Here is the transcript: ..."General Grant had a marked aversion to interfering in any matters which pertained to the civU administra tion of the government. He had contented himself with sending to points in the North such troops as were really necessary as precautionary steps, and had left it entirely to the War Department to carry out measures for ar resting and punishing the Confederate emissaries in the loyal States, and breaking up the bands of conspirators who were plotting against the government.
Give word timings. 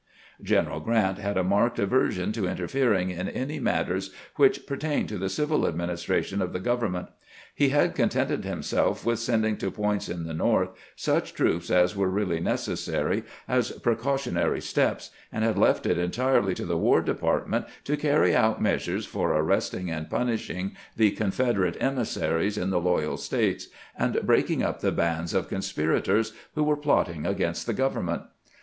..."General 0.51 0.79
Grant 0.79 1.19
had 1.19 1.37
a 1.37 1.43
marked 1.43 1.77
aversion 1.77 2.31
to 2.31 2.47
interfering 2.47 3.11
in 3.11 3.29
any 3.29 3.59
matters 3.59 4.11
which 4.35 4.65
pertained 4.65 5.09
to 5.09 5.19
the 5.19 5.27
civU 5.27 5.71
administra 5.71 6.23
tion 6.23 6.41
of 6.41 6.53
the 6.53 6.59
government. 6.59 7.09
He 7.53 7.69
had 7.69 7.93
contented 7.93 8.43
himself 8.43 9.05
with 9.05 9.19
sending 9.19 9.57
to 9.57 9.69
points 9.69 10.09
in 10.09 10.23
the 10.23 10.33
North 10.33 10.69
such 10.95 11.35
troops 11.35 11.69
as 11.69 11.95
were 11.95 12.09
really 12.09 12.39
necessary 12.39 13.21
as 13.47 13.73
precautionary 13.73 14.59
steps, 14.59 15.11
and 15.31 15.43
had 15.43 15.55
left 15.55 15.85
it 15.85 15.99
entirely 15.99 16.55
to 16.55 16.65
the 16.65 16.79
War 16.79 17.03
Department 17.03 17.67
to 17.83 17.95
carry 17.95 18.35
out 18.35 18.59
measures 18.59 19.05
for 19.05 19.35
ar 19.35 19.43
resting 19.43 19.91
and 19.91 20.09
punishing 20.09 20.75
the 20.97 21.11
Confederate 21.11 21.77
emissaries 21.79 22.57
in 22.57 22.71
the 22.71 22.81
loyal 22.81 23.17
States, 23.17 23.67
and 23.95 24.19
breaking 24.25 24.63
up 24.63 24.79
the 24.79 24.91
bands 24.91 25.35
of 25.35 25.47
conspirators 25.47 26.33
who 26.55 26.63
were 26.63 26.75
plotting 26.75 27.27
against 27.27 27.67
the 27.67 27.73
government. 27.73 28.23